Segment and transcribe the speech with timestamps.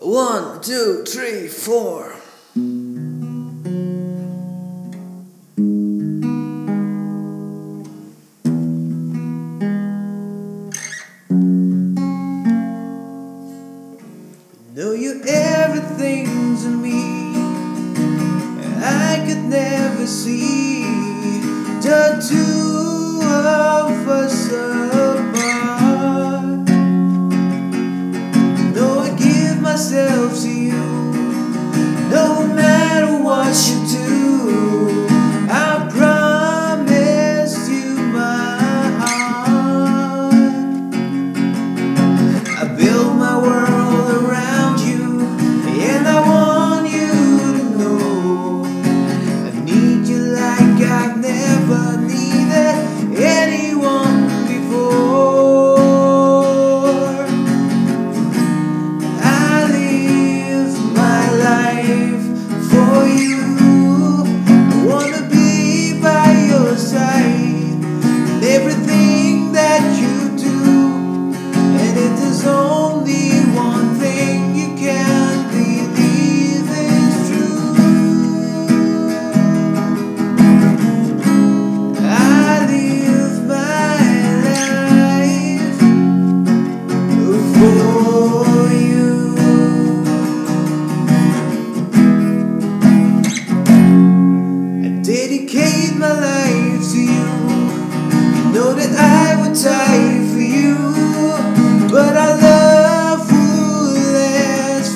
[0.00, 2.14] One, two, three, four.
[14.72, 17.34] Know you everything's in me.
[18.80, 20.84] I could never see
[21.80, 22.67] the two.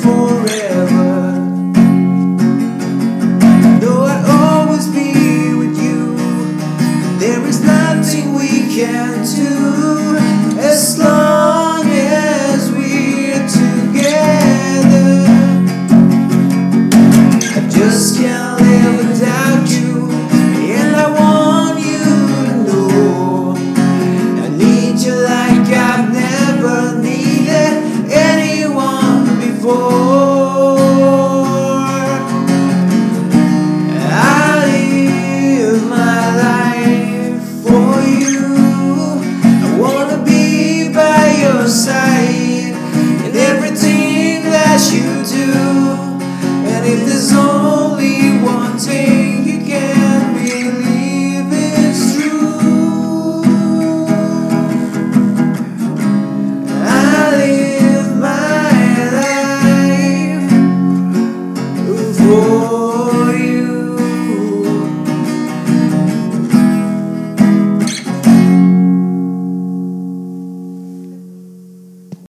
[0.03, 1.39] forever.
[3.81, 6.17] Though I'd always be with you,
[7.19, 10.52] there is nothing we can do.